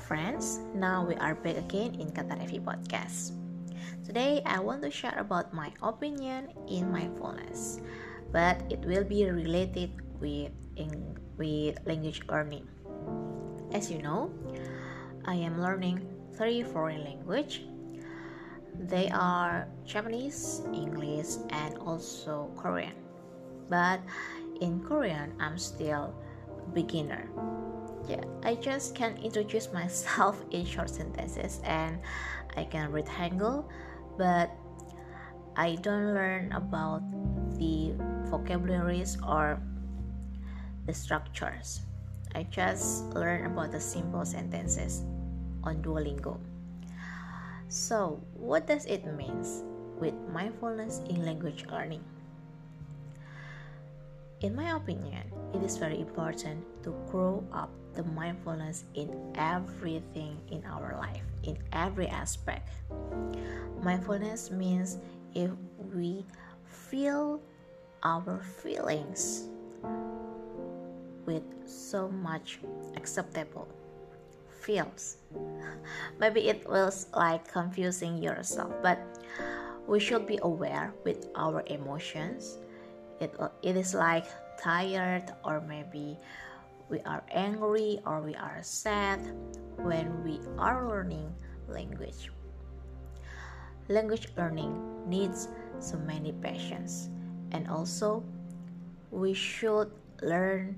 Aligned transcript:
friends, 0.00 0.64
now 0.74 1.04
we 1.04 1.14
are 1.20 1.36
back 1.36 1.60
again 1.60 1.92
in 2.00 2.08
Katarevi 2.08 2.64
Podcast. 2.64 3.36
Today 4.00 4.40
I 4.48 4.58
want 4.58 4.80
to 4.82 4.90
share 4.90 5.14
about 5.20 5.52
my 5.52 5.70
opinion 5.84 6.48
in 6.66 6.88
mindfulness, 6.88 7.84
but 8.32 8.64
it 8.72 8.80
will 8.88 9.04
be 9.04 9.28
related 9.28 9.92
with 10.18 10.56
in, 10.80 11.20
with 11.36 11.76
language 11.84 12.24
learning. 12.32 12.64
As 13.76 13.92
you 13.92 14.00
know, 14.00 14.32
I 15.28 15.36
am 15.36 15.60
learning 15.60 16.08
three 16.32 16.64
foreign 16.64 17.04
language. 17.04 17.68
They 18.88 19.12
are 19.12 19.68
Japanese, 19.84 20.64
English, 20.72 21.36
and 21.52 21.76
also 21.76 22.48
Korean. 22.56 22.96
But 23.68 24.00
in 24.64 24.80
Korean, 24.80 25.36
I'm 25.38 25.60
still 25.60 26.16
beginner 26.72 27.28
yeah 28.08 28.22
i 28.42 28.54
just 28.54 28.94
can 28.94 29.16
introduce 29.18 29.72
myself 29.72 30.42
in 30.50 30.64
short 30.64 30.90
sentences 30.90 31.60
and 31.64 31.98
i 32.56 32.64
can 32.64 32.90
read 32.90 33.06
hangul 33.06 33.64
but 34.16 34.50
i 35.56 35.74
don't 35.76 36.14
learn 36.14 36.50
about 36.52 37.02
the 37.58 37.92
vocabularies 38.30 39.18
or 39.26 39.60
the 40.86 40.94
structures. 40.94 41.80
I 42.34 42.44
just 42.50 43.04
learn 43.14 43.46
about 43.46 43.72
the 43.72 43.80
simple 43.80 44.24
sentences 44.24 45.02
on 45.62 45.82
duolingo. 45.82 46.38
So 47.68 48.22
what 48.34 48.66
does 48.66 48.86
it 48.86 49.06
mean 49.14 49.44
with 50.00 50.14
mindfulness 50.32 51.02
in 51.08 51.24
language 51.24 51.66
learning 51.70 52.02
in 54.40 54.56
my 54.56 54.76
opinion, 54.76 55.22
it 55.54 55.62
is 55.62 55.76
very 55.76 56.00
important 56.00 56.64
to 56.82 56.94
grow 57.10 57.44
up 57.52 57.70
the 57.94 58.04
mindfulness 58.04 58.84
in 58.94 59.10
everything 59.34 60.40
in 60.50 60.64
our 60.64 60.96
life, 60.96 61.22
in 61.42 61.58
every 61.72 62.06
aspect. 62.06 62.68
Mindfulness 63.82 64.50
means 64.50 64.98
if 65.34 65.50
we 65.92 66.24
feel 66.64 67.40
our 68.02 68.40
feelings 68.62 69.48
with 71.26 71.42
so 71.66 72.08
much 72.08 72.60
acceptable 72.96 73.68
feels 74.48 75.18
maybe 76.20 76.48
it 76.48 76.68
was 76.68 77.06
like 77.14 77.46
confusing 77.50 78.22
yourself 78.22 78.72
but 78.82 78.98
we 79.86 80.00
should 80.00 80.26
be 80.26 80.38
aware 80.42 80.92
with 81.04 81.28
our 81.34 81.62
emotions 81.66 82.58
it, 83.20 83.34
it 83.62 83.76
is 83.76 83.94
like 83.94 84.26
tired 84.58 85.32
or 85.44 85.60
maybe 85.60 86.18
we 86.88 87.00
are 87.00 87.22
angry 87.30 88.00
or 88.04 88.20
we 88.20 88.34
are 88.34 88.58
sad 88.62 89.20
when 89.76 90.24
we 90.24 90.40
are 90.58 90.88
learning 90.88 91.32
language. 91.68 92.30
Language 93.88 94.28
learning 94.36 94.74
needs 95.06 95.48
so 95.78 95.96
many 95.98 96.32
patience 96.32 97.08
and 97.52 97.68
also 97.68 98.24
we 99.10 99.34
should 99.34 99.90
learn 100.22 100.76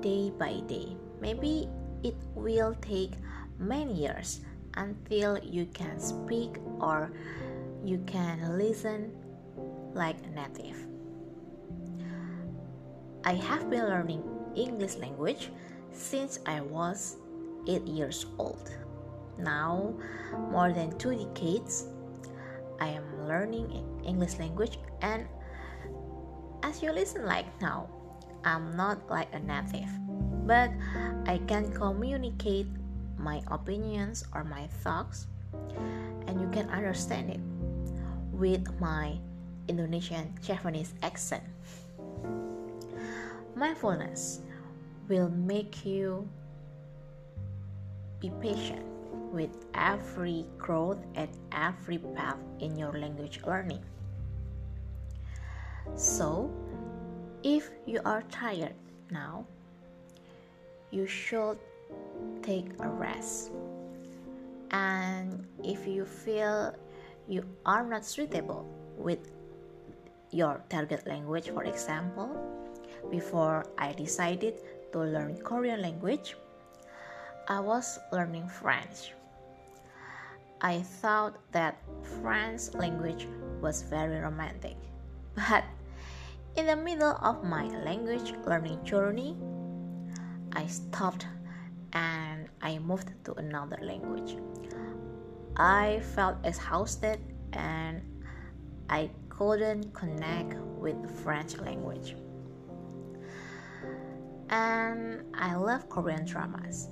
day 0.00 0.32
by 0.38 0.60
day. 0.66 0.96
Maybe 1.20 1.68
it 2.02 2.16
will 2.34 2.74
take 2.80 3.12
many 3.58 3.92
years 3.92 4.40
until 4.74 5.38
you 5.38 5.66
can 5.74 6.00
speak 6.00 6.56
or 6.80 7.10
you 7.84 7.98
can 8.06 8.56
listen 8.56 9.12
like 9.92 10.16
a 10.24 10.30
native. 10.30 10.86
I 13.24 13.34
have 13.34 13.68
been 13.68 13.84
learning 13.84 14.24
English 14.56 14.96
language 14.96 15.50
since 15.92 16.38
I 16.46 16.60
was 16.60 17.16
8 17.68 17.86
years 17.86 18.26
old. 18.38 18.72
Now, 19.38 19.94
more 20.50 20.72
than 20.72 20.96
2 20.96 21.28
decades, 21.34 21.84
I 22.80 22.88
am 22.88 23.04
learning 23.28 23.84
English 24.04 24.38
language 24.38 24.78
and 25.02 25.28
as 26.62 26.82
you 26.82 26.92
listen 26.92 27.24
like 27.24 27.48
now, 27.60 27.88
I'm 28.44 28.76
not 28.76 29.04
like 29.10 29.28
a 29.32 29.40
native, 29.40 29.88
but 30.46 30.72
I 31.28 31.40
can 31.44 31.72
communicate 31.72 32.68
my 33.18 33.44
opinions 33.48 34.24
or 34.32 34.44
my 34.44 34.66
thoughts 34.80 35.26
and 36.24 36.40
you 36.40 36.48
can 36.48 36.68
understand 36.70 37.28
it 37.36 37.40
with 38.32 38.64
my 38.80 39.20
Indonesian 39.68 40.32
Japanese 40.40 40.94
accent. 41.02 41.44
Mindfulness 43.60 44.40
will 45.06 45.28
make 45.28 45.84
you 45.84 46.26
be 48.18 48.32
patient 48.40 48.80
with 49.36 49.52
every 49.74 50.46
growth 50.56 50.96
and 51.14 51.28
every 51.52 51.98
path 52.16 52.40
in 52.60 52.78
your 52.78 52.96
language 52.96 53.38
learning. 53.46 53.84
So, 55.94 56.48
if 57.42 57.68
you 57.84 58.00
are 58.06 58.22
tired 58.32 58.72
now, 59.10 59.44
you 60.90 61.06
should 61.06 61.58
take 62.40 62.72
a 62.80 62.88
rest. 62.88 63.52
And 64.70 65.44
if 65.62 65.86
you 65.86 66.06
feel 66.06 66.74
you 67.28 67.44
are 67.66 67.84
not 67.84 68.06
suitable 68.06 68.64
with 68.96 69.32
your 70.30 70.64
target 70.70 71.06
language, 71.06 71.50
for 71.50 71.64
example, 71.64 72.30
before 73.10 73.64
I 73.78 73.92
decided 73.92 74.60
to 74.92 74.98
learn 75.00 75.38
Korean 75.42 75.82
language, 75.82 76.36
I 77.48 77.60
was 77.60 77.98
learning 78.12 78.48
French. 78.48 79.12
I 80.60 80.82
thought 80.82 81.38
that 81.52 81.78
French 82.20 82.74
language 82.74 83.26
was 83.60 83.82
very 83.82 84.20
romantic. 84.20 84.76
But 85.48 85.64
in 86.56 86.66
the 86.66 86.76
middle 86.76 87.16
of 87.22 87.44
my 87.44 87.64
language 87.82 88.34
learning 88.44 88.84
journey, 88.84 89.36
I 90.52 90.66
stopped 90.66 91.26
and 91.92 92.48
I 92.60 92.78
moved 92.78 93.10
to 93.24 93.34
another 93.34 93.78
language. 93.82 94.36
I 95.56 96.00
felt 96.14 96.36
exhausted 96.44 97.20
and 97.52 98.02
I 98.88 99.10
couldn't 99.28 99.94
connect 99.94 100.54
with 100.78 101.00
the 101.02 101.08
French 101.08 101.56
language 101.58 102.14
and 104.50 105.22
I 105.34 105.54
love 105.54 105.88
Korean 105.88 106.24
dramas. 106.24 106.88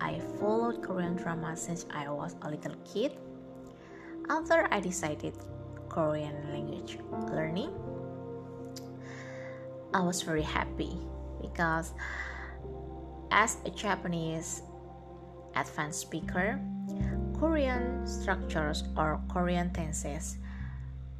I 0.00 0.20
followed 0.40 0.82
Korean 0.82 1.16
dramas 1.16 1.60
since 1.60 1.86
I 1.92 2.08
was 2.08 2.34
a 2.42 2.50
little 2.50 2.74
kid. 2.84 3.12
After 4.28 4.66
I 4.70 4.80
decided 4.80 5.34
Korean 5.88 6.34
language 6.50 6.98
learning, 7.30 7.70
I 9.92 10.00
was 10.00 10.22
very 10.22 10.42
happy 10.42 10.96
because 11.40 11.92
as 13.30 13.58
a 13.66 13.70
Japanese 13.70 14.62
advanced 15.54 16.00
speaker, 16.00 16.58
Korean 17.38 18.06
structures 18.06 18.84
or 18.96 19.20
Korean 19.28 19.70
tenses 19.72 20.38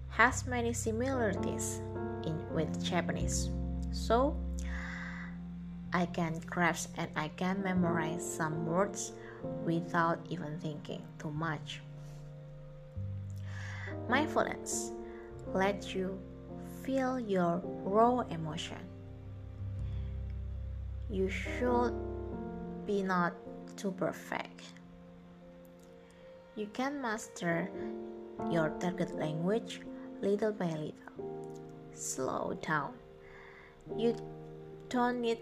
has 0.08 0.46
many 0.46 0.72
similarities 0.72 1.80
in 2.24 2.40
with 2.54 2.82
Japanese. 2.82 3.50
So 3.92 4.36
I 5.94 6.06
can 6.06 6.40
grasp 6.50 6.90
and 6.98 7.08
I 7.14 7.28
can 7.28 7.62
memorize 7.62 8.26
some 8.26 8.66
words 8.66 9.12
without 9.64 10.18
even 10.28 10.58
thinking 10.58 11.02
too 11.20 11.30
much. 11.30 11.80
Mindfulness 14.08 14.90
let 15.54 15.94
you 15.94 16.18
feel 16.82 17.20
your 17.20 17.62
raw 17.84 18.26
emotion. 18.28 18.82
You 21.08 21.30
should 21.30 21.94
be 22.86 23.02
not 23.02 23.32
too 23.76 23.92
perfect. 23.92 24.62
You 26.56 26.66
can 26.72 27.00
master 27.00 27.70
your 28.50 28.70
target 28.80 29.14
language 29.14 29.80
little 30.20 30.50
by 30.50 30.74
little. 30.74 31.54
Slow 31.94 32.58
down. 32.60 32.94
You 33.96 34.16
don't 34.88 35.20
need 35.20 35.38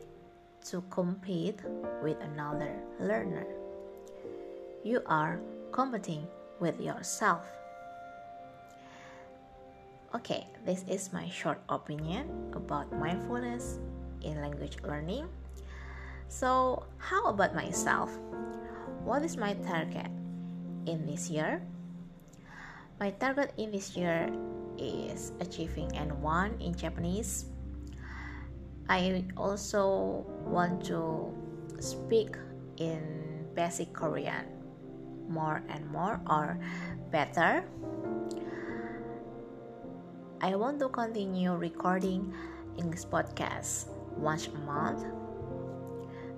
to 0.71 0.83
compete 0.91 1.59
with 2.03 2.21
another 2.21 2.75
learner. 3.01 3.47
You 4.85 5.03
are 5.07 5.41
competing 5.73 6.27
with 6.61 6.81
yourself. 6.81 7.43
Okay, 10.15 10.47
this 10.67 10.85
is 10.89 11.13
my 11.13 11.29
short 11.31 11.59
opinion 11.69 12.29
about 12.53 12.93
mindfulness 12.93 13.79
in 14.21 14.41
language 14.41 14.77
learning. 14.85 15.27
So, 16.29 16.85
how 16.99 17.27
about 17.27 17.55
myself? 17.55 18.13
What 19.05 19.25
is 19.25 19.37
my 19.37 19.55
target 19.65 20.09
in 20.87 21.07
this 21.07 21.29
year? 21.29 21.63
My 23.01 23.11
target 23.11 23.53
in 23.57 23.73
this 23.73 23.97
year 23.97 24.31
is 24.79 25.33
achieving 25.41 25.89
N1 25.93 26.61
in 26.61 26.75
Japanese 26.75 27.52
I 28.89 29.25
also 29.37 30.27
want 30.47 30.85
to 30.87 31.33
speak 31.79 32.37
in 32.77 33.47
basic 33.55 33.93
Korean 33.93 34.47
more 35.29 35.63
and 35.69 35.87
more 35.91 36.21
or 36.29 36.59
better. 37.11 37.65
I 40.43 40.57
want 40.57 40.81
to 40.81 40.89
continue 40.89 41.55
recording 41.55 42.35
English 42.77 43.07
podcast 43.07 43.87
once 44.19 44.49
a 44.51 44.59
month. 44.67 45.07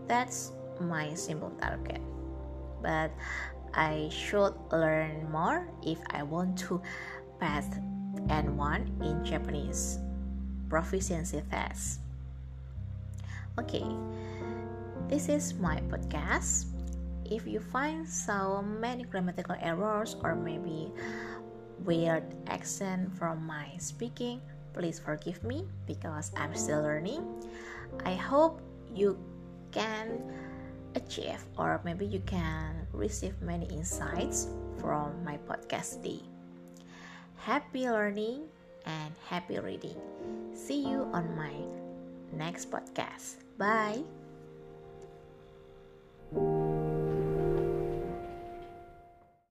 That's 0.07 0.53
my 0.81 1.15
simple 1.15 1.51
target. 1.61 2.03
But 2.83 3.11
I 3.73 4.13
should 4.13 4.53
learn 4.71 5.27
more 5.33 5.67
if 5.83 5.99
I 6.13 6.23
want 6.23 6.59
to 6.69 6.83
pass 7.41 7.67
N1 8.29 9.03
in 9.03 9.25
Japanese 9.25 9.99
proficiency 10.69 11.43
test. 11.51 12.04
Okay, 13.55 13.87
this 15.07 15.31
is 15.31 15.55
my 15.55 15.79
podcast. 15.87 16.67
If 17.23 17.47
you 17.47 17.63
find 17.63 18.03
so 18.03 18.67
many 18.67 19.07
grammatical 19.07 19.55
errors 19.63 20.19
or 20.27 20.35
maybe 20.35 20.91
weird 21.87 22.27
accent 22.51 23.15
from 23.15 23.47
my 23.47 23.71
speaking, 23.79 24.43
please 24.75 24.99
forgive 24.99 25.39
me 25.47 25.71
because 25.87 26.35
I'm 26.35 26.51
still 26.59 26.83
learning. 26.83 27.23
I 28.03 28.19
hope 28.19 28.59
you 28.91 29.15
can 29.71 30.19
achieve 30.99 31.39
or 31.55 31.79
maybe 31.87 32.11
you 32.11 32.27
can 32.27 32.91
receive 32.91 33.39
many 33.39 33.71
insights 33.71 34.51
from 34.83 35.15
my 35.23 35.39
podcast 35.47 36.03
day. 36.03 36.27
Happy 37.39 37.87
learning 37.87 38.51
and 38.83 39.15
happy 39.31 39.63
reading. 39.63 39.97
See 40.59 40.83
you 40.83 41.07
on 41.15 41.31
my 41.39 41.55
next 42.35 42.71
podcast. 42.71 43.37
Bye. 43.59 44.24